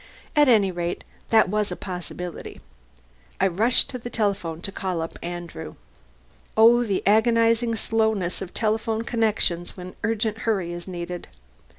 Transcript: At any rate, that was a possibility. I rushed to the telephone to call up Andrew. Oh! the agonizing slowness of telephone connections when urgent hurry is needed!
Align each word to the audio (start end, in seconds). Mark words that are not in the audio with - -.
At 0.35 0.47
any 0.49 0.71
rate, 0.71 1.03
that 1.29 1.47
was 1.47 1.71
a 1.71 1.75
possibility. 1.75 2.59
I 3.39 3.45
rushed 3.45 3.87
to 3.91 3.99
the 3.99 4.09
telephone 4.09 4.59
to 4.61 4.71
call 4.71 4.99
up 4.99 5.13
Andrew. 5.21 5.75
Oh! 6.57 6.83
the 6.83 7.03
agonizing 7.05 7.75
slowness 7.75 8.41
of 8.41 8.51
telephone 8.51 9.03
connections 9.03 9.77
when 9.77 9.95
urgent 10.03 10.39
hurry 10.39 10.73
is 10.73 10.87
needed! 10.87 11.27